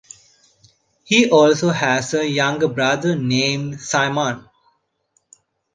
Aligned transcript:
He 1.05 1.29
also 1.29 1.69
has 1.69 2.15
a 2.15 2.27
younger 2.27 2.67
brother 2.67 3.15
named 3.15 3.79
Simon. 3.81 4.49